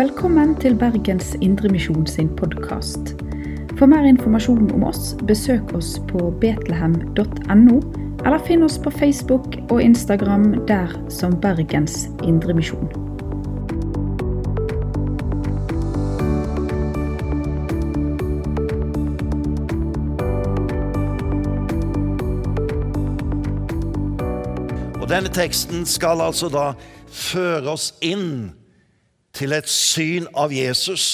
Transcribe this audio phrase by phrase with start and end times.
[0.00, 3.10] Velkommen til Bergens Indremisjon sin podkast.
[3.76, 7.74] For mer informasjon om oss, besøk oss på betlehem.no,
[8.24, 12.88] eller finn oss på Facebook og Instagram der som Bergens Indremisjon.
[24.96, 26.70] Og Denne teksten skal altså da
[27.10, 28.54] føre oss inn
[29.40, 31.04] til et syn av Jesus,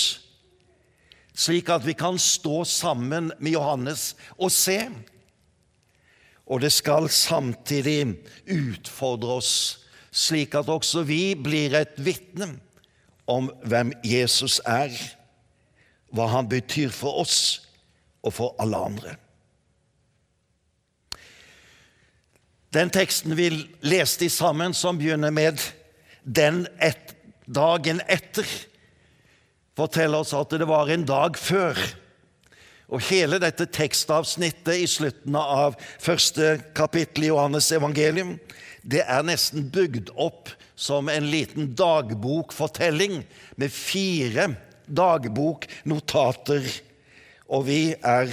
[1.36, 4.80] slik at vi kan stå sammen med Johannes og se.
[6.46, 8.16] Og det skal samtidig
[8.50, 9.52] utfordre oss,
[10.10, 12.56] slik at også vi blir et vitne
[13.30, 14.94] om hvem Jesus er,
[16.14, 17.38] hva han betyr for oss
[18.22, 19.16] og for alle andre.
[22.74, 23.50] Den teksten vi
[23.86, 25.62] leste sammen, som begynner med
[26.26, 27.15] 'den et,
[27.46, 28.66] dagen etter',
[29.76, 31.78] forteller oss at det var en dag før.
[32.86, 38.36] Og hele dette tekstavsnittet i slutten av første kapittel i Johannes evangelium,
[38.86, 43.24] det er nesten bygd opp som en liten dagbokfortelling
[43.58, 44.52] med fire
[44.86, 46.68] dagboknotater.
[47.50, 48.30] Og vi er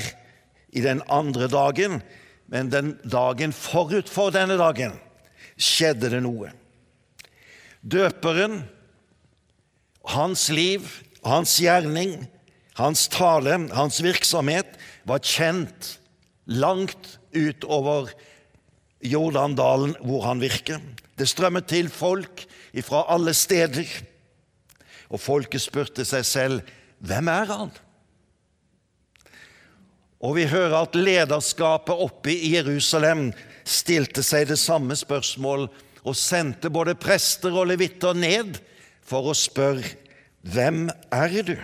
[0.73, 2.02] i den andre dagen,
[2.45, 4.94] men den dagen forut for denne dagen
[5.58, 6.52] skjedde det noe.
[7.81, 8.61] Døperen,
[10.12, 10.88] hans liv,
[11.23, 12.18] hans gjerning,
[12.80, 14.76] hans tale, hans virksomhet
[15.08, 15.98] var kjent
[16.46, 18.12] langt utover
[19.04, 20.81] Jordandalen hvor han virker.
[21.20, 22.46] Det strømmet til folk
[22.84, 23.88] fra alle steder,
[25.14, 26.72] og folket spurte seg selv
[27.04, 27.74] hvem er han?
[30.24, 33.28] Og vi hører at lederskapet oppe i Jerusalem
[33.68, 35.68] stilte seg det samme spørsmål
[36.03, 38.56] og sendte både prester og levitter ned
[39.06, 39.96] for å spørre
[40.44, 41.56] hvem er du?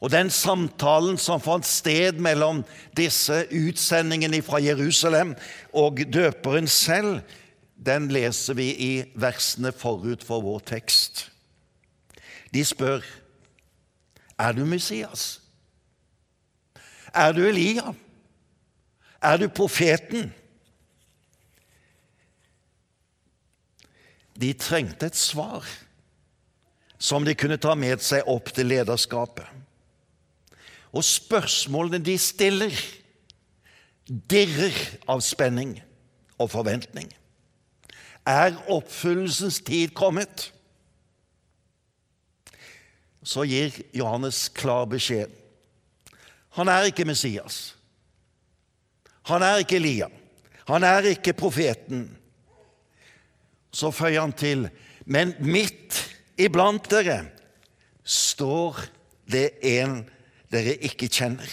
[0.00, 2.62] Og den samtalen som fant sted mellom
[2.96, 5.34] disse utsendingene fra Jerusalem
[5.76, 7.20] og døperen selv,
[7.76, 11.26] den leser vi i versene forut for vår tekst.
[12.52, 13.04] De spør
[14.40, 15.40] er du Messias?
[17.14, 17.92] Er du Elia?
[19.22, 20.32] Er du profeten?
[24.40, 25.66] De trengte et svar
[27.00, 29.48] som de kunne ta med seg opp til lederskapet.
[30.92, 32.74] Og spørsmålene de stiller,
[34.04, 34.76] dirrer
[35.08, 35.78] av spenning
[36.40, 37.08] og forventning.
[38.28, 40.50] Er oppfyllelsens tid kommet?
[43.22, 45.30] Så gir Johannes klar beskjed.
[46.58, 47.76] Han er ikke Messias.
[49.30, 50.10] Han er ikke Elia.
[50.68, 52.08] Han er ikke profeten.
[53.72, 54.66] Så føyer han til,
[55.06, 55.79] men midt
[56.40, 57.20] iblant dere
[58.04, 58.80] står
[59.30, 60.00] det en
[60.50, 61.50] dere ikke kjenner.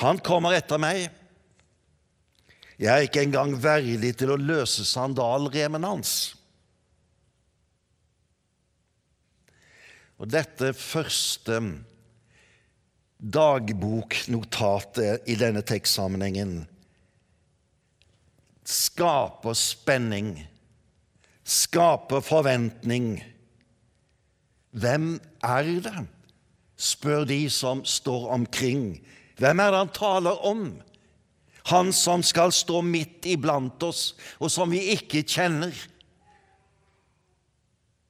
[0.00, 1.08] Han kommer etter meg.
[2.76, 6.34] Jeg er ikke engang verdig til å løse sandalremen hans.
[10.20, 11.60] Og dette første
[13.16, 16.66] dagboknotatet i denne tekstsammenhengen
[18.66, 20.34] skaper spenning,
[21.46, 23.20] skaper forventning.
[24.74, 26.06] Hvem er det?
[26.76, 28.98] spør de som står omkring.
[29.40, 30.64] Hvem er det han taler om?
[31.72, 35.72] Han som skal stå midt iblant oss, og som vi ikke kjenner.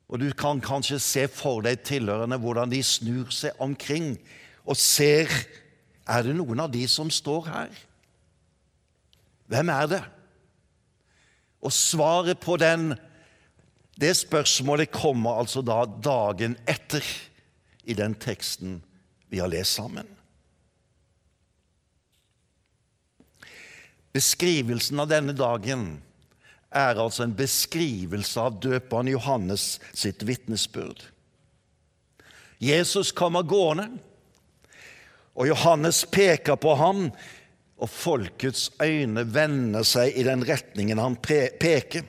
[0.08, 4.16] Og Du kan kanskje se for deg tilhørende hvordan de snur seg omkring
[4.66, 5.30] og ser
[6.06, 7.72] er det noen av de som står her.
[9.50, 10.02] Hvem er det?
[11.62, 12.92] Og svaret på den,
[13.96, 17.04] det spørsmålet kommer altså da dagen etter
[17.88, 18.80] i den teksten
[19.32, 20.08] vi har lest sammen.
[24.16, 25.88] Beskrivelsen av denne dagen
[26.76, 31.02] er altså en beskrivelse av døperen Johannes sitt vitnesbyrd.
[32.58, 33.90] Jesus kommer gående.
[35.36, 37.10] Og Johannes peker på ham,
[37.76, 42.06] og folkets øyne vender seg i den retningen han peker.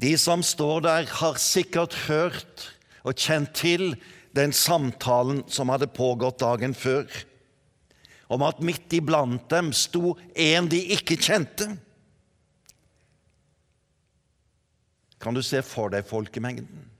[0.00, 2.68] De som står der, har sikkert hørt
[3.04, 3.94] og kjent til
[4.36, 7.04] den samtalen som hadde pågått dagen før,
[8.30, 11.66] om at midt iblant dem sto en de ikke kjente.
[15.20, 16.90] Kan du se for deg folkemengden?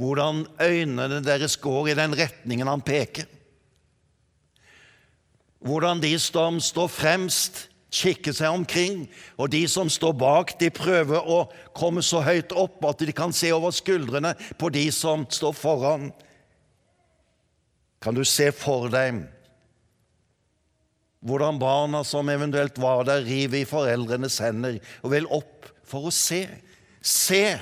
[0.00, 3.28] hvordan øynene deres går i den retningen han peker.
[5.64, 9.04] Hvordan de som står fremst, kikker seg omkring,
[9.38, 11.44] og de som står bak, de prøver å
[11.76, 16.10] komme så høyt opp at de kan se over skuldrene på de som står foran.
[18.02, 19.22] Kan du se for deg
[21.24, 26.12] hvordan barna som eventuelt var der, river i foreldrenes hender og vil opp for å
[26.12, 26.42] se?
[27.00, 27.56] Se!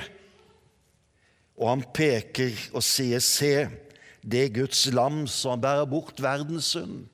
[1.55, 3.69] Og han peker og sier, se,
[4.23, 7.05] det er Guds lam som bærer bort verdens synd.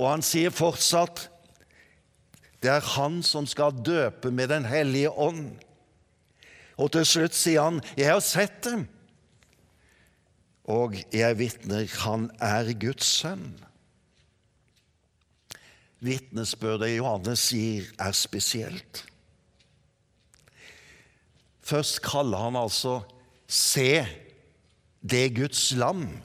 [0.00, 1.26] Og han sier fortsatt,
[2.62, 5.56] det er Han som skal døpe med Den hellige ånd.
[6.78, 8.88] Og til slutt sier han, 'Jeg har sett dem',
[10.64, 13.58] og jeg vitner, han er Guds sønn.
[16.00, 19.04] Vitnesbyrdet Johannes gir, er spesielt.
[21.62, 23.02] Først kaller han altså
[23.46, 24.06] 'se
[25.02, 26.22] det Guds lam'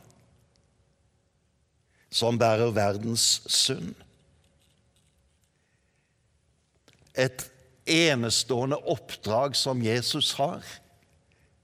[2.09, 3.95] som bærer verdens synd.
[7.17, 7.47] Et
[7.87, 10.61] enestående oppdrag som Jesus har.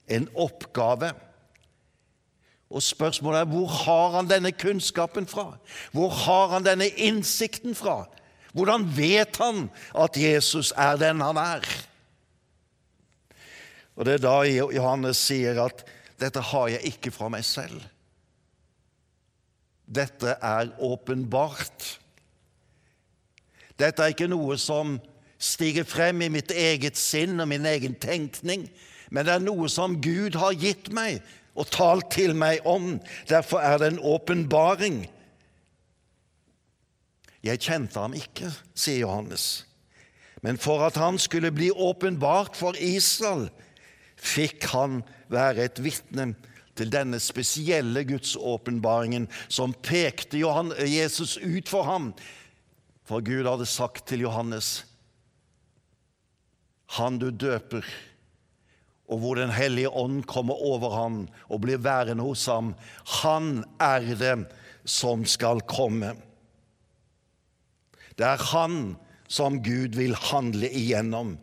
[0.08, 1.14] En oppgave.
[2.74, 5.54] Og spørsmålet er hvor har han denne kunnskapen fra?
[5.94, 8.04] Hvor har han denne innsikten fra?
[8.54, 9.68] Hvordan vet han
[9.98, 11.66] at Jesus er den han er?
[13.96, 15.86] Og Det er da Johannes sier at
[16.18, 17.84] 'dette har jeg ikke fra meg selv'.
[19.86, 22.00] Dette er åpenbart.
[23.80, 25.00] Dette er ikke noe som
[25.44, 28.68] stiger frem i mitt eget sinn og min egen tenkning,
[29.12, 31.20] men det er noe som Gud har gitt meg
[31.54, 32.96] og talt til meg om.
[33.30, 35.04] Derfor er det en åpenbaring.
[37.44, 39.66] Jeg kjente ham ikke, sier Johannes,
[40.44, 43.50] men for at han skulle bli åpenbart for Israel,
[44.16, 45.02] fikk han
[45.32, 46.32] være et vitne
[46.80, 52.10] til denne spesielle gudsåpenbaringen som pekte Jesus ut for ham.
[53.04, 54.86] For Gud hadde sagt til Johannes
[56.98, 57.86] han du døper,
[59.10, 61.18] og hvor Den hellige ånd kommer over ham
[61.50, 62.74] og blir værende hos ham,
[63.22, 64.36] han er det
[64.86, 66.14] som skal komme.
[68.18, 68.96] Det er han
[69.28, 71.38] som Gud vil handle igjennom,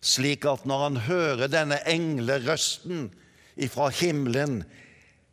[0.00, 3.10] slik at når han hører denne englerøsten
[3.56, 4.62] ifra himmelen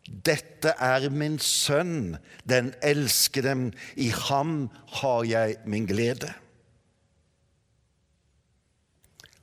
[0.05, 4.69] dette er min sønn, den elskede, i ham
[4.99, 6.33] har jeg min glede.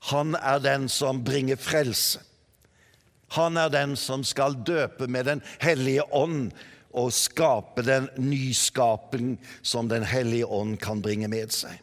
[0.00, 2.21] Han er den som bringer frelse.
[3.37, 6.53] Han er den som skal døpe med Den hellige ånd
[6.97, 11.77] og skape den nyskapen som Den hellige ånd kan bringe med seg.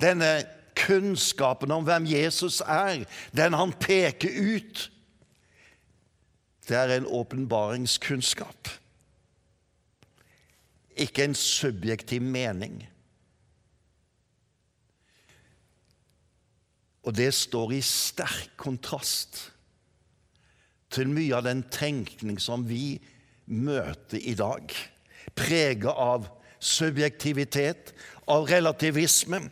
[0.00, 0.42] Denne
[0.74, 4.90] kunnskapen om hvem Jesus er, den han peker ut,
[6.68, 8.72] det er en åpenbaringskunnskap.
[10.96, 12.80] Ikke en subjektiv mening.
[17.04, 19.50] Og det står i sterk kontrast
[20.94, 22.96] til mye av den tenkning som vi
[23.50, 24.70] møter i dag,
[25.34, 26.28] preget av
[26.64, 27.92] subjektivitet,
[28.30, 29.42] av relativisme,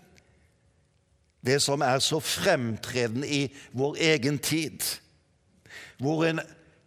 [1.43, 3.43] det som er så fremtredende i
[3.75, 4.85] vår egen tid,
[5.99, 6.41] hvor en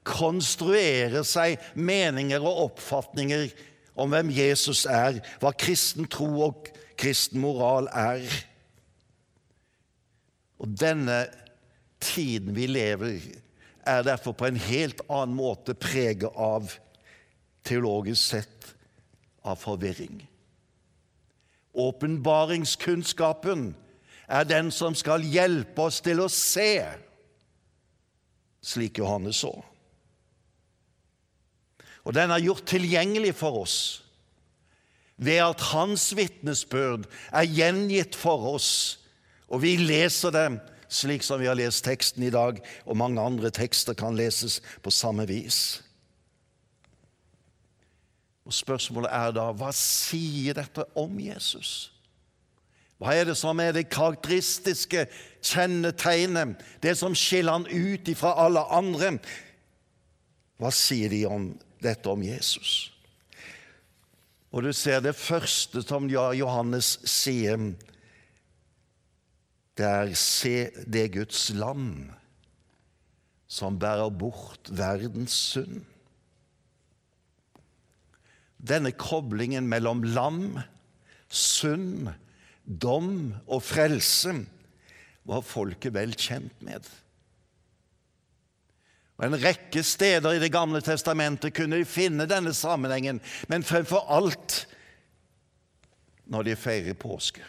[0.06, 3.50] konstruerer seg meninger og oppfatninger
[4.00, 6.70] om hvem Jesus er, hva kristen tro og
[7.00, 8.24] kristen moral er.
[10.62, 11.26] Og denne
[12.04, 13.34] tiden vi lever i,
[13.86, 16.72] er derfor på en helt annen måte preget av,
[17.66, 18.72] teologisk sett,
[19.46, 20.24] av forvirring.
[21.76, 23.76] Åpenbaringskunnskapen
[24.28, 26.82] er den som skal hjelpe oss til å se,
[28.66, 29.54] slik Johannes så.
[32.06, 33.78] Og den er gjort tilgjengelig for oss
[35.16, 38.72] ved at hans vitnesbyrd er gjengitt for oss
[39.50, 40.60] og vi leser dem
[40.90, 44.94] slik som vi har lest teksten i dag, og mange andre tekster kan leses på
[44.94, 45.82] samme vis.
[48.46, 51.92] Og Spørsmålet er da hva sier dette om Jesus?
[53.02, 55.08] Hva er det som er det karakteristiske
[55.44, 59.18] kjennetegnet, det som skiller han ut fra alle andre?
[60.62, 61.50] Hva sier de om
[61.84, 62.94] dette om Jesus?
[64.56, 67.60] Og du ser det første som Johannes sier
[69.76, 70.56] det er se
[70.88, 72.14] det Guds lam
[73.48, 75.84] som bærer bort verdens synd.
[78.58, 80.60] Denne koblingen mellom lam,
[81.30, 82.10] synd,
[82.66, 84.34] dom og frelse
[85.26, 86.88] var folket vel kjent med.
[89.16, 94.08] Og En rekke steder i Det gamle testamentet kunne de finne denne sammenhengen, men fremfor
[94.12, 94.66] alt
[96.26, 97.44] når de feirer påske.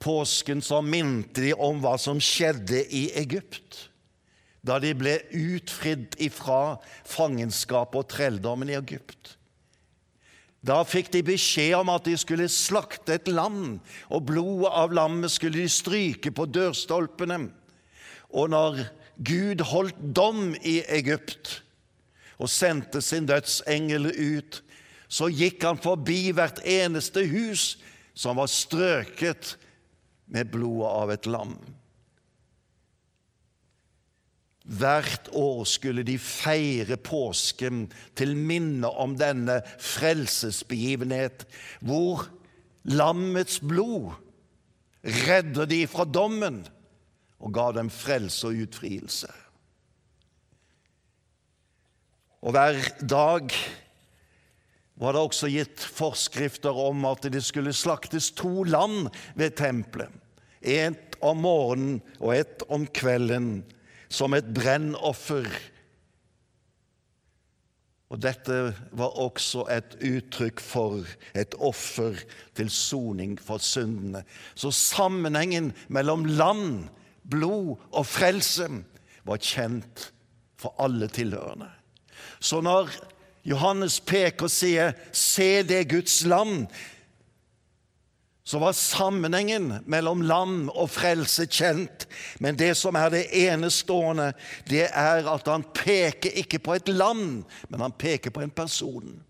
[0.00, 3.86] Påsken så minte de om hva som skjedde i Egypt
[4.66, 6.76] da de ble utfridd ifra
[7.08, 9.36] fangenskapet og trelldommen i Egypt.
[10.60, 13.78] Da fikk de beskjed om at de skulle slakte et lam,
[14.12, 17.46] og blodet av lammet skulle de stryke på dørstolpene.
[18.36, 18.82] Og når
[19.16, 21.62] Gud holdt dom i Egypt
[22.40, 24.60] og sendte sin dødsengel ut,
[25.08, 27.72] så gikk han forbi hvert eneste hus
[28.14, 29.56] som var strøket
[30.30, 31.54] med blodet av et lam.
[34.70, 41.46] Hvert år skulle de feire påsken til minne om denne frelsesbegivenhet,
[41.82, 42.28] hvor
[42.86, 44.12] lammets blod
[45.02, 46.62] redder de fra dommen
[47.40, 49.30] og ga dem frelse og utfrielse.
[52.40, 53.52] Og hver dag
[55.00, 60.12] var det også gitt forskrifter om at det skulle slaktes to land ved tempelet.
[60.60, 63.62] Ett om morgenen og ett om kvelden
[64.12, 65.48] som et brennoffer.
[68.10, 68.56] Og dette
[68.98, 72.18] var også et uttrykk for et offer
[72.58, 74.24] til soning for syndene.
[74.58, 76.90] Så sammenhengen mellom land,
[77.24, 78.66] blod og frelse
[79.24, 80.10] var kjent
[80.60, 81.70] for alle tilhørende.
[82.40, 82.90] Så når
[83.44, 86.66] Johannes peker og sier 'Se det Guds land',
[88.44, 92.06] så var sammenhengen mellom land og frelse kjent.
[92.40, 94.32] Men det som er det enestående,
[94.66, 99.22] det er at han peker ikke på et land, men han peker på en person.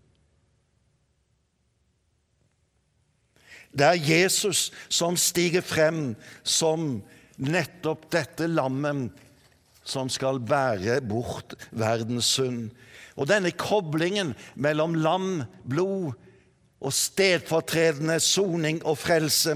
[3.77, 7.03] Det er Jesus som stiger frem som
[7.37, 9.11] nettopp dette lammet
[9.87, 12.71] som skal bære bort verdens synd.
[13.21, 16.15] Og denne koblingen mellom lam, blod
[16.81, 19.53] og stedfortredende soning og frelse.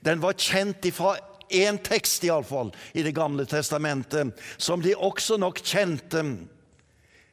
[0.00, 1.18] Den var kjent ifra
[1.52, 6.22] én tekst, iallfall, i Det gamle testamentet, som de også nok kjente,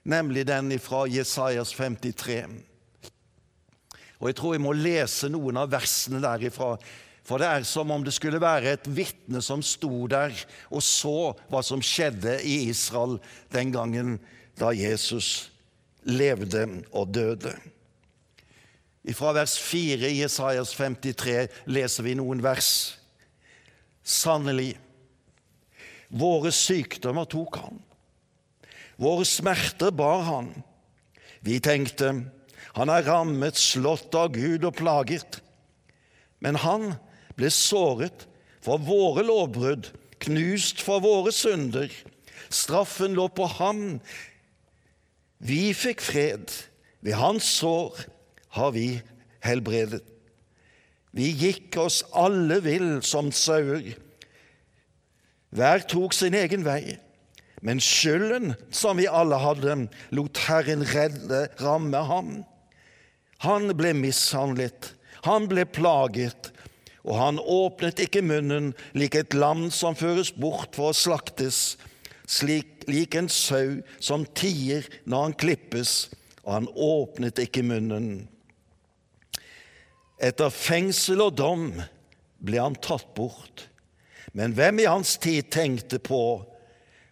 [0.03, 2.43] nemlig den fra Jesajas 53.
[4.19, 6.75] Og Jeg tror jeg må lese noen av versene derifra,
[7.23, 10.33] for det er som om det skulle være et vitne som sto der
[10.73, 13.19] og så hva som skjedde i Israel
[13.53, 14.17] den gangen
[14.59, 15.51] da Jesus
[16.09, 17.53] levde og døde.
[19.15, 22.71] Fra vers 4 i Jesajas 53 leser vi noen vers.
[24.03, 24.73] Sannelig,
[26.09, 27.79] våre sykdommer tok han.
[28.99, 30.51] Våre smerter bar han.
[31.45, 32.11] Vi tenkte,
[32.75, 35.39] han er rammet, slått av Gud og plaget.
[36.43, 36.91] Men han
[37.39, 38.27] ble såret
[38.65, 39.89] for våre lovbrudd,
[40.19, 41.91] knust for våre synder.
[42.49, 43.99] Straffen lå på ham.
[45.39, 46.51] Vi fikk fred
[47.05, 47.95] ved hans sår
[48.57, 48.99] har vi
[49.45, 50.03] helbredet.
[51.15, 53.95] Vi gikk oss alle vill som sauer.
[55.55, 56.99] Hver tok sin egen vei.
[57.65, 59.75] Men skylden som vi alle hadde,
[60.15, 62.29] lot Herren redde, ramme ham.
[63.43, 64.93] Han ble mishandlet,
[65.25, 66.53] han ble plaget,
[67.03, 71.77] og han åpnet ikke munnen lik et lam som føres bort for å slaktes,
[72.27, 75.93] slik, lik en sau som tier når han klippes,
[76.43, 78.27] og han åpnet ikke munnen.
[80.19, 81.69] Etter fengsel og dom
[82.43, 83.67] ble han tatt bort.
[84.35, 86.41] Men hvem i hans tid tenkte på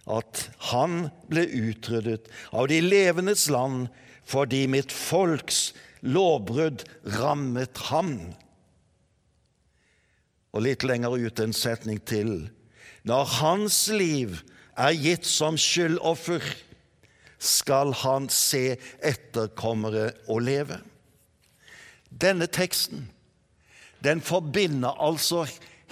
[0.07, 3.88] at han ble utryddet av de levendes land
[4.27, 5.72] fordi mitt folks
[6.03, 6.84] lovbrudd
[7.17, 8.13] rammet ham?
[10.55, 12.50] Og litt lenger ut en setning til.
[13.07, 14.39] Når hans liv
[14.77, 16.43] er gitt som skyldoffer,
[17.38, 20.79] skal han se etterkommere og leve.
[22.10, 23.05] Denne teksten
[24.05, 25.46] den forbinder altså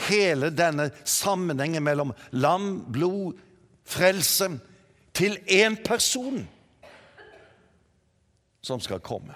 [0.08, 3.38] hele denne sammenhengen mellom lam, blod,
[3.86, 4.50] frelse
[5.14, 6.42] til én person
[8.66, 9.36] som skal komme.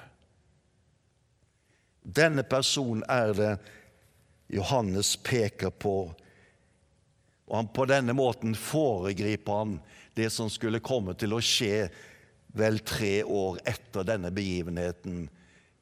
[2.01, 3.51] Denne personen er det
[4.49, 6.09] Johannes peker på.
[7.49, 9.79] Og han, På denne måten foregriper han
[10.15, 11.89] det som skulle komme til å skje
[12.57, 15.27] vel tre år etter denne begivenheten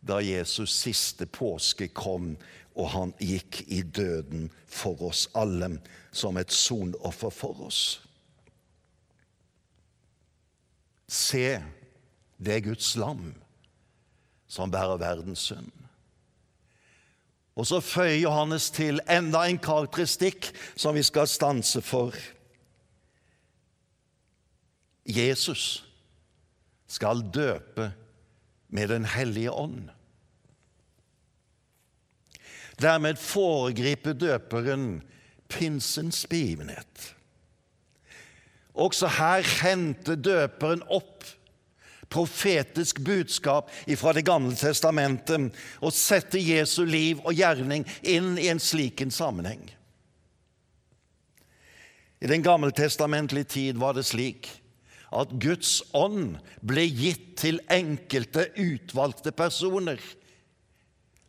[0.07, 2.35] da Jesus siste påske kom
[2.77, 5.79] og han gikk i døden for oss alle
[6.13, 7.81] som et sonoffer for oss.
[11.07, 11.57] Se,
[12.37, 13.31] det er Guds lam
[14.47, 15.71] som bærer verdens synd.
[17.57, 22.13] Og så føyer Johannes til enda en karakteristikk som vi skal stanse for.
[25.07, 25.81] Jesus
[26.87, 27.91] skal døpe
[28.69, 29.89] med Den hellige ånd.
[32.81, 35.01] Dermed foregriper døperen
[35.49, 37.15] pinsens begivenhet.
[38.77, 41.25] Også her henter døperen opp
[42.09, 48.61] profetisk budskap fra Det gamle testamentet og sette Jesu liv og gjerning inn i en
[48.63, 49.65] slik sammenheng.
[52.19, 54.49] I den gammeltestamentlige tid var det slik
[55.13, 60.01] at Guds ånd ble gitt til enkelte utvalgte personer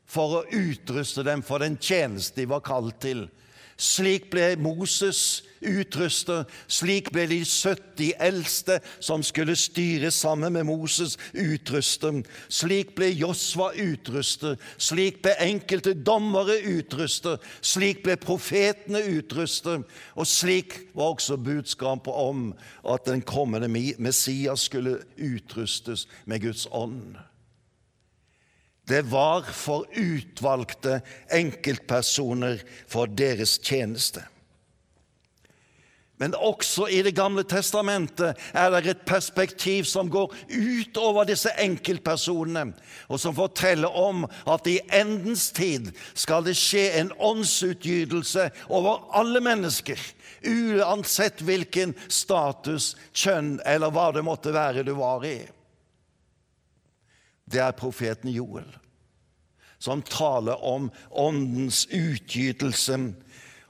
[0.08, 3.26] for å utruste dem for den tjeneste de var kalt til.
[3.78, 11.16] Slik ble Moses utrustet, slik ble de 70 eldste som skulle styre sammen med Moses,
[11.34, 12.26] utrustet.
[12.50, 19.86] Slik ble Josva utrustet, slik ble enkelte dommere utrustet, slik ble profetene utrustet,
[20.18, 27.18] og slik var også budskapet om at den kommende Messias skulle utrustes med Guds ånd.
[28.88, 31.00] Det var for utvalgte
[31.34, 34.24] enkeltpersoner for deres tjeneste.
[36.18, 42.72] Men også i Det gamle testamentet er det et perspektiv som går utover disse enkeltpersonene,
[43.08, 49.40] og som forteller om at i endens tid skal det skje en åndsutgytelse over alle
[49.44, 50.00] mennesker,
[50.42, 55.38] uansett hvilken status, kjønn eller hva det måtte være du var i
[57.48, 58.68] det er profeten Joel,
[59.78, 62.98] som taler om åndens utgytelse.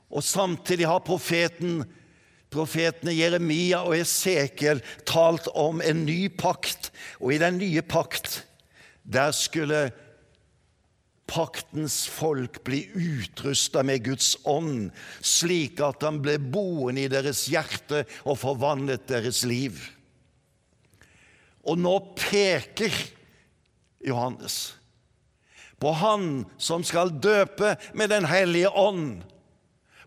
[0.08, 1.82] Og samtidig har profeten,
[2.50, 8.42] profetene Jeremia og Esekiel talt om en ny pakt, og i den nye pakt
[9.08, 9.88] der skulle
[11.28, 14.88] paktens folk bli utrusta med Guds ånd,
[15.20, 19.76] slik at han ble boende i deres hjerte og forvandlet deres liv.
[21.68, 22.96] Og nå peker
[24.04, 24.74] Johannes.
[25.78, 29.22] På Han som skal døpe med Den hellige ånd.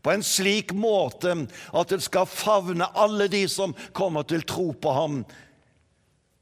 [0.02, 1.36] På en slik måte
[1.74, 5.22] at det skal favne alle de som kommer til tro på ham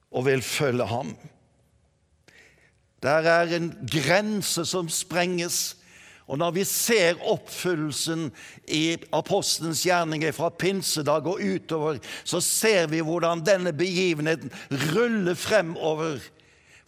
[0.09, 1.11] og vil følge ham.
[3.03, 5.75] Der er en grense som sprenges.
[6.29, 8.27] Og når vi ser oppfyllelsen
[8.67, 14.51] i apostelens gjerninger fra pinsedag og utover, så ser vi hvordan denne begivenheten
[14.93, 16.19] ruller fremover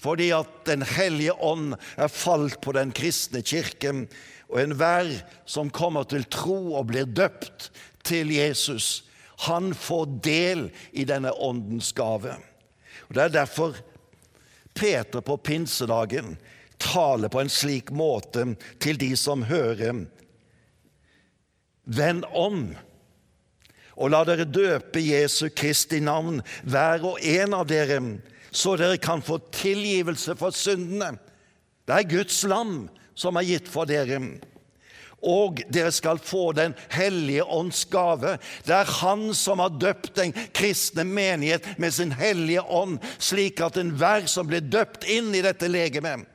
[0.01, 4.07] fordi at Den hellige ånd er falt på den kristne kirken,
[4.49, 5.13] og enhver
[5.45, 7.69] som kommer til tro og blir døpt
[8.03, 9.03] til Jesus,
[9.47, 12.35] han får del i denne åndens gave.
[13.09, 13.77] Og Det er derfor
[14.73, 16.37] Peter på pinsedagen
[16.77, 20.05] taler på en slik måte til de som hører.
[21.85, 22.71] Vend om
[24.01, 27.99] og la dere døpe Jesu Kristi navn, hver og en av dere,
[28.51, 31.15] så dere kan få tilgivelse for syndene.
[31.87, 34.19] Det er Guds lam som er gitt for dere.
[35.21, 38.37] Og dere skal få Den hellige ånds gave.
[38.65, 43.77] Det er Han som har døpt den kristne menighet med sin hellige ånd, slik at
[43.77, 46.25] enhver som blir døpt inn i dette legemet,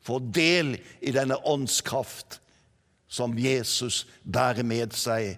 [0.00, 2.38] får del i denne åndskraft
[3.08, 5.34] som Jesus bærer med seg,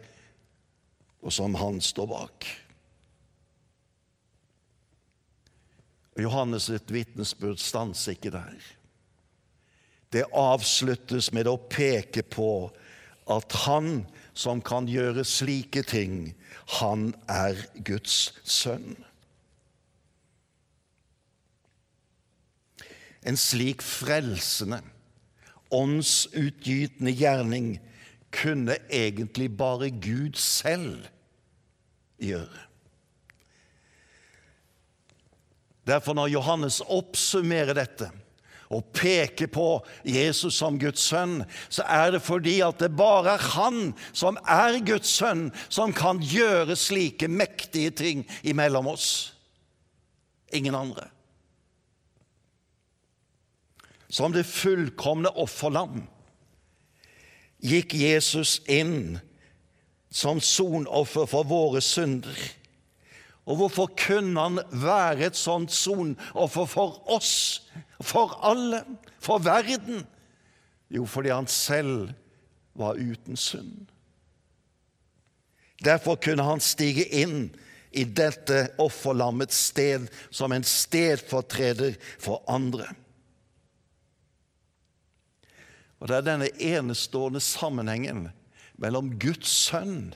[1.24, 2.46] og som han står bak.
[6.18, 8.58] Johannes' sitt vitnesbyrd stanser ikke der.
[10.12, 12.70] Det avsluttes med å peke på
[13.28, 14.06] at han
[14.38, 16.32] som kan gjøre slike ting,
[16.80, 18.96] han er Guds sønn.
[23.26, 24.80] En slik frelsende,
[25.74, 27.74] åndsutgytende gjerning
[28.32, 31.10] kunne egentlig bare Gud selv
[32.22, 32.64] gjøre.
[35.88, 38.10] Derfor, når Johannes oppsummerer dette
[38.68, 41.40] og peker på Jesus som Guds sønn,
[41.72, 43.78] så er det fordi at det bare er Han
[44.12, 49.32] som er Guds sønn, som kan gjøre slike mektige ting imellom oss.
[50.52, 51.08] Ingen andre.
[54.08, 56.02] Som det fullkomne offerlam
[57.64, 59.18] gikk Jesus inn
[60.12, 62.36] som sonoffer for våre synder
[63.48, 67.64] og hvorfor kunne han være et sånt sonoffer for oss,
[68.04, 68.82] for alle,
[69.24, 70.02] for verden?
[70.92, 72.10] Jo, fordi han selv
[72.76, 73.88] var uten synd.
[75.84, 77.48] Derfor kunne han stige inn
[77.96, 82.90] i dette offerlammets sted som en stedfortreder for andre.
[85.98, 88.28] Og Det er denne enestående sammenhengen
[88.78, 90.12] mellom Guds sønn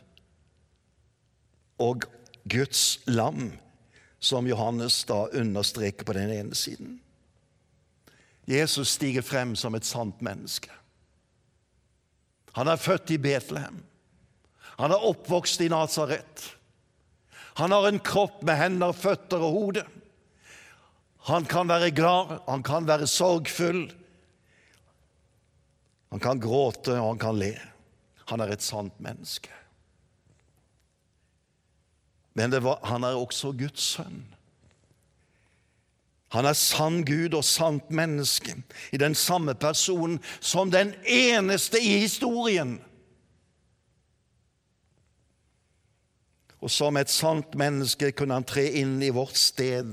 [1.83, 2.05] og
[2.45, 3.53] Guds lam,
[4.19, 6.99] som Johannes da understreker på den ene siden.
[8.45, 10.71] Jesus stiger frem som et sant menneske.
[12.59, 13.81] Han er født i Betlehem.
[14.81, 16.45] Han er oppvokst i Nazaret.
[17.61, 19.85] Han har en kropp med hender, føtter og hode.
[21.29, 23.85] Han kan være glad, han kan være sorgfull.
[26.11, 27.53] Han kan gråte, og han kan le.
[28.33, 29.53] Han er et sant menneske.
[32.35, 34.23] Men var, han er også Guds sønn.
[36.33, 38.55] Han er sann Gud og sant menneske
[38.92, 42.79] i den samme personen som den eneste i historien.
[46.62, 49.92] Og som et sant menneske kunne han tre inn i vårt sted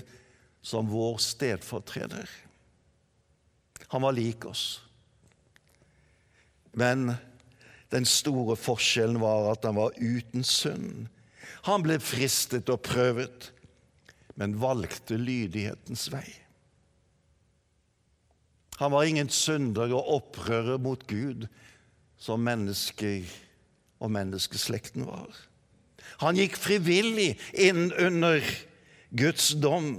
[0.62, 2.30] som vår stedfortreder.
[3.89, 4.80] Han var lik oss.
[6.71, 7.17] Men
[7.91, 11.10] den store forskjellen var at han var uten synd.
[11.68, 13.52] Han ble fristet og prøvet,
[14.40, 16.28] men valgte lydighetens vei.
[18.80, 21.50] Han var ingen synder og opprører mot Gud
[22.20, 23.28] som mennesker
[24.00, 25.34] og menneskeslekten var.
[26.24, 28.44] Han gikk frivillig inn under
[29.12, 29.92] Guds dom.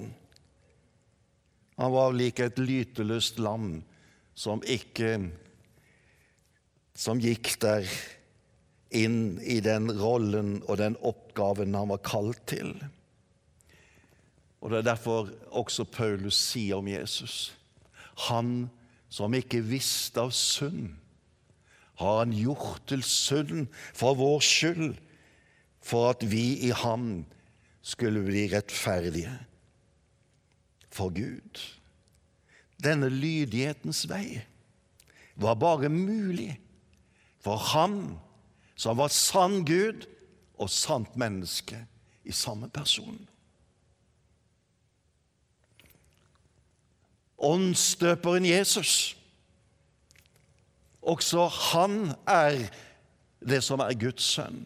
[1.81, 3.83] Han var lik et lyteløst lam
[4.37, 5.31] som ikke
[7.01, 7.87] Som gikk der
[8.91, 12.75] inn i den rollen og den oppgaven han var kalt til.
[14.61, 17.55] Og Det er derfor også Paulus sier om Jesus
[18.29, 18.69] Han
[19.11, 20.93] som ikke visste av synd,
[21.99, 24.93] har han gjort til synd for vår skyld,
[25.83, 27.25] for at vi i ham
[27.83, 29.33] skulle bli rettferdige
[30.93, 31.59] for Gud.
[32.81, 34.41] Denne lydighetens vei
[35.41, 36.55] var bare mulig
[37.41, 38.21] for ham
[38.81, 40.07] som var sann Gud
[40.61, 41.77] og sant menneske
[42.25, 43.19] i samme person.
[47.41, 49.17] Åndsdøperen Jesus.
[51.01, 52.67] Også han er
[53.41, 54.63] det som er Guds sønn.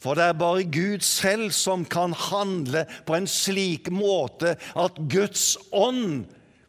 [0.00, 5.56] For det er bare Gud selv som kan handle på en slik måte at Guds
[5.72, 6.26] ånd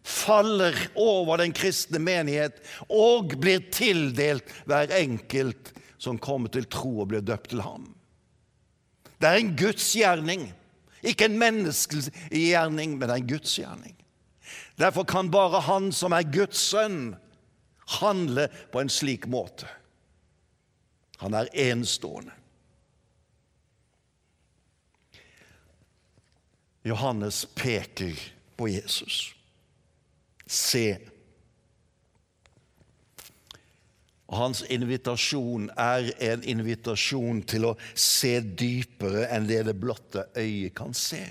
[0.07, 7.09] faller over den kristne menighet og blir tildelt hver enkelt som kommer til tro og
[7.11, 7.89] blir døpt til ham.
[9.17, 10.47] Det er en Guds gjerning.
[11.01, 13.95] Ikke en menneskelig gjerning, men en Guds gjerning.
[14.77, 17.15] Derfor kan bare Han som er Guds sønn,
[17.99, 19.67] handle på en slik måte.
[21.17, 22.31] Han er enestående.
[26.87, 28.19] Johannes peker
[28.55, 29.35] på Jesus.
[30.47, 30.97] Se.
[30.97, 31.13] Og
[34.27, 40.91] Hans invitasjon er en invitasjon til å se dypere enn det det blotte øyet kan
[40.97, 41.21] se.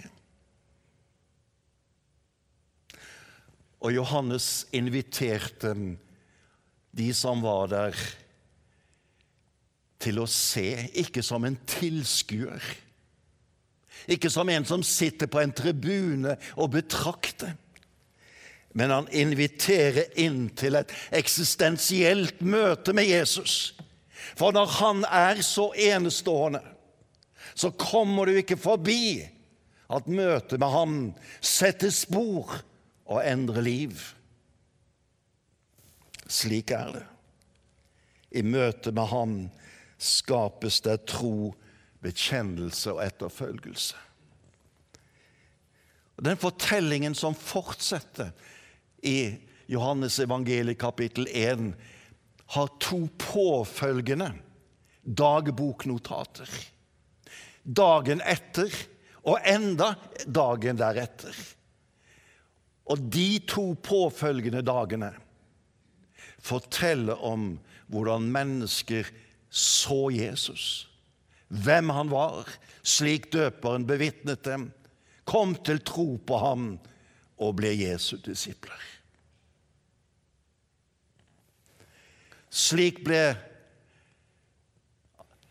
[3.85, 5.75] Og Johannes inviterte
[6.97, 8.07] de som var der,
[10.01, 12.65] til å se, ikke som en tilskuer
[14.07, 17.57] ikke som en som sitter på en tribune og betrakter.
[18.77, 23.73] Men han inviterer inn til et eksistensielt møte med Jesus.
[24.37, 26.61] For når han er så enestående,
[27.57, 29.25] så kommer du ikke forbi
[29.89, 30.97] at møtet med ham
[31.41, 32.59] setter spor
[33.07, 33.95] og endrer liv.
[36.29, 37.05] Slik er det.
[38.37, 39.37] I møte med ham
[39.97, 41.55] skapes det tro
[42.05, 44.03] bekjennelse og etterfølgelse.
[46.21, 48.35] Den fortellingen som fortsetter
[49.07, 49.19] i
[49.71, 51.73] Johannes evangeliet kapittel 1,
[52.47, 54.31] har to påfølgende
[55.03, 56.51] dagboknotater.
[57.63, 58.71] Dagen etter
[59.27, 59.95] og enda
[60.27, 61.35] dagen deretter.
[62.87, 65.11] Og de to påfølgende dagene
[66.47, 67.57] forteller om
[67.91, 69.09] hvordan mennesker
[69.51, 70.87] så Jesus
[71.49, 72.49] hvem han var,
[72.83, 74.71] slik døperen bevitnet dem,
[75.27, 76.69] kom til tro på ham
[77.43, 78.81] og ble Jesu disipler.
[82.57, 83.37] Slik ble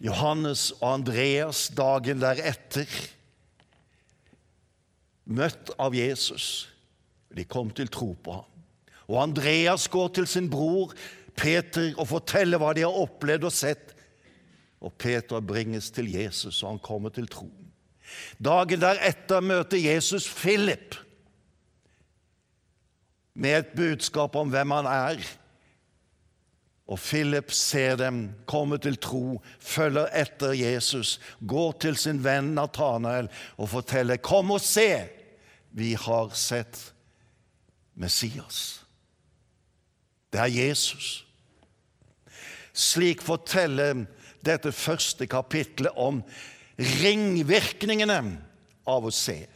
[0.02, 2.90] Johannes og Andreas dagen deretter
[5.26, 6.68] møtt av Jesus.
[7.36, 8.52] De kom til tro på ham.
[9.06, 10.96] Og Andreas går til sin bror
[11.38, 13.94] Peter og forteller hva de har opplevd og sett
[14.86, 17.48] og Peter bringes til Jesus, og han kommer til tro.
[18.38, 20.98] Dagen deretter møter Jesus Philip
[23.34, 25.24] med et budskap om hvem han er.
[26.86, 33.30] Og Philip ser dem komme til tro, følger etter Jesus, går til sin venn Nathanael
[33.58, 35.08] og forteller 'Kom og se,
[35.72, 36.94] vi har sett
[37.98, 38.84] Messias'.
[40.32, 41.26] Det er Jesus.
[42.74, 44.06] Slik forteller
[44.46, 46.24] dette første kapitlet om
[46.80, 48.20] ringvirkningene
[48.88, 49.48] av å se.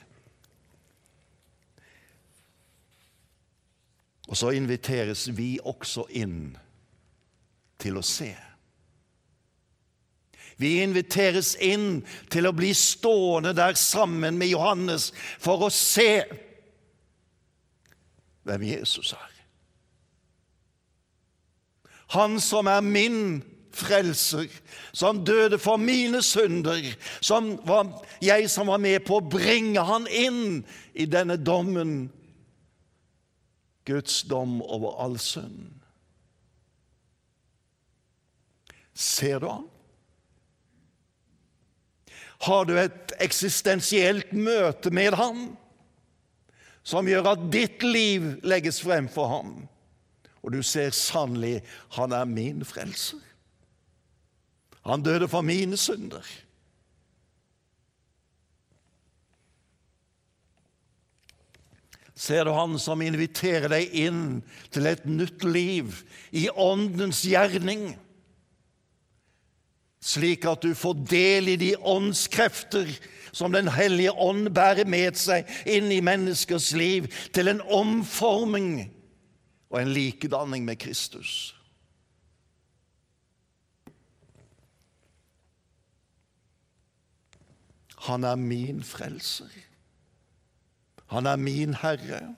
[4.29, 6.57] Og så inviteres vi også inn
[7.79, 8.33] til å se.
[10.59, 16.25] Vi inviteres inn til å bli stående der sammen med Johannes for å se
[18.43, 19.31] hvem Jesus er.
[22.17, 23.39] Han som er min
[23.71, 24.49] frelser,
[24.91, 26.81] som døde for mine synder,
[27.21, 30.63] som var jeg som var med på å bringe han inn
[30.93, 32.09] i denne dommen,
[33.87, 35.78] Guds dom over all synd.
[38.99, 39.67] Ser du han?
[42.43, 45.41] Har du et eksistensielt møte med ham
[46.87, 49.55] som gjør at ditt liv legges frem for ham?
[50.43, 51.59] Og du ser sannelig
[51.95, 53.19] han er min frelser.
[54.87, 56.23] Han døde for mine synder.
[62.19, 64.23] Ser du han som inviterer deg inn
[64.75, 66.01] til et nytt liv
[66.35, 67.93] i Åndens gjerning,
[69.99, 72.91] slik at du får del i de åndskrefter
[73.31, 78.89] som Den hellige ånd bærer med seg inn i menneskers liv, til en omforming
[79.69, 81.53] og en likedanning med Kristus.
[88.09, 89.51] Han er min frelser.
[91.13, 92.35] Han er min Herre.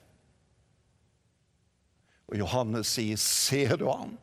[2.28, 4.18] Og Johannes sier, 'Ser du han?'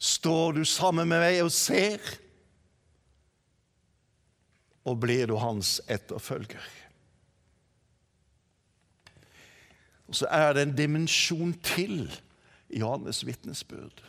[0.00, 2.00] Står du sammen med meg og ser?
[4.88, 6.64] Og blir du hans etterfølger?
[10.08, 12.08] Og så er det en dimensjon til
[12.70, 14.00] i Johannes' vitnesbyrd.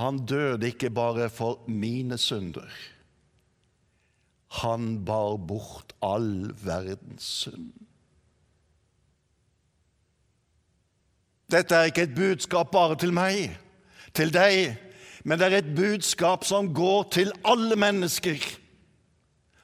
[0.00, 2.68] Han døde ikke bare for mine synder.
[4.62, 7.72] Han bar bort all verdens synd.
[11.52, 13.52] Dette er ikke et budskap bare til meg,
[14.14, 14.74] til deg,
[15.24, 18.42] men det er et budskap som går til alle mennesker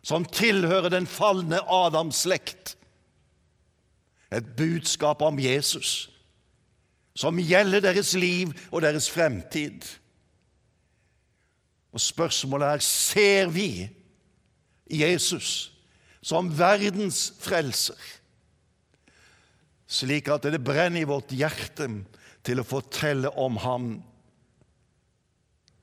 [0.02, 2.76] som tilhører den falne Adams slekt.
[4.32, 6.08] Et budskap om Jesus
[7.14, 9.84] som gjelder deres liv og deres fremtid.
[11.92, 13.88] Og spørsmålet er ser vi
[14.90, 15.72] Jesus
[16.22, 17.98] som verdens frelser,
[19.92, 21.88] slik at det brenner i vårt hjerte
[22.46, 23.90] til å fortelle om ham.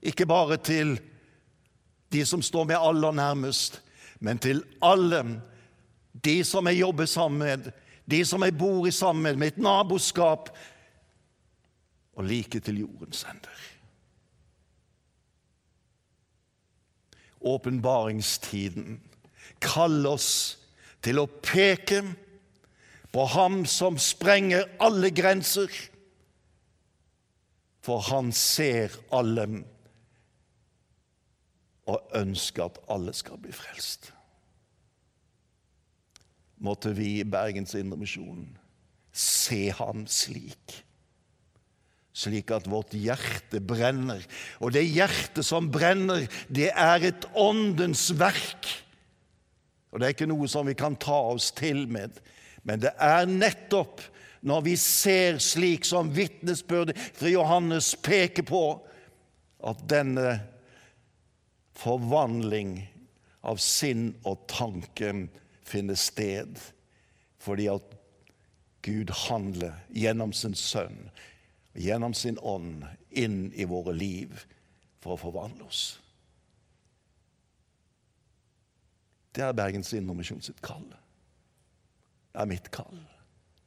[0.01, 0.95] Ikke bare til
[2.09, 3.79] de som står med aller nærmest,
[4.19, 5.21] men til alle
[6.11, 7.71] de som jeg jobber sammen med,
[8.09, 10.49] de som jeg bor i sammen med, mitt naboskap,
[12.17, 13.67] og like til jordens ender.
[17.39, 18.99] åpenbaringstiden
[19.63, 20.31] kaller oss
[21.03, 22.01] til å peke
[23.13, 25.71] på Ham som sprenger alle grenser,
[27.81, 29.47] for Han ser alle
[31.89, 34.11] og ønsker at alle skal bli frelst.
[36.59, 38.45] Måtte vi i Bergens Indremisjon
[39.15, 40.83] se Ham slik
[42.19, 44.23] slik at vårt hjerte brenner.
[44.59, 48.67] Og det hjertet som brenner, det er et åndens verk.
[49.89, 52.19] Og det er ikke noe som vi kan ta oss til med,
[52.63, 54.03] men det er nettopp
[54.41, 58.63] når vi ser slik som vitnesbyrdet fra Johannes peker på,
[59.59, 60.37] at denne
[61.79, 62.77] forvandling
[63.47, 65.11] av sinn og tanke
[65.67, 66.55] finner sted,
[67.39, 67.97] fordi at
[68.83, 71.09] Gud handler gjennom sin sønn
[71.79, 74.45] gjennom sin ånd inn i våre liv
[74.99, 75.83] for å forvandle oss.
[79.31, 80.87] Det er Bergens Indremisjon sitt kall.
[82.33, 82.99] Det er mitt kall.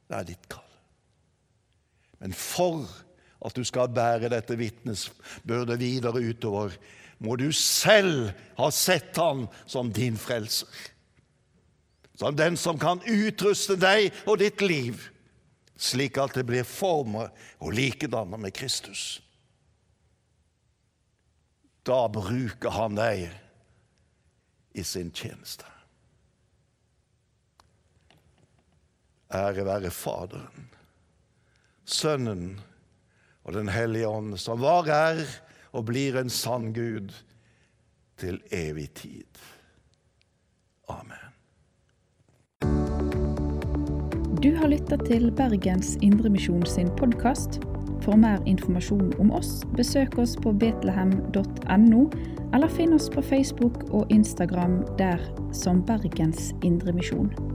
[0.09, 0.69] Det er ditt kall.
[2.23, 2.87] Men for
[3.43, 6.75] at du skal bære dette vitnesbyrdet videre utover,
[7.23, 10.71] må du selv ha sett Han som din frelser.
[12.19, 15.01] Som den som kan utruste deg og ditt liv
[15.83, 19.19] slik at det blir former og likedanner med Kristus.
[21.83, 23.27] Da bruker han deg
[24.79, 25.67] i sin tjeneste.
[29.33, 30.69] Ære være Faderen,
[31.85, 32.61] Sønnen
[33.45, 35.25] og Den hellige ånd, som var, er
[35.73, 37.15] og blir en sann Gud
[38.21, 39.41] til evig tid.
[40.89, 41.33] Amen.
[44.43, 47.61] Du har lytta til Bergens Indremisjon sin podkast.
[48.03, 52.03] For mer informasjon om oss, besøk oss på betlehem.no,
[52.53, 55.23] eller finn oss på Facebook og Instagram der
[55.55, 57.52] som Bergens Indremisjon.